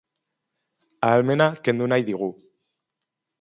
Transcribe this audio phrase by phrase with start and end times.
[1.09, 2.31] Ahalmena kendu nahi digu.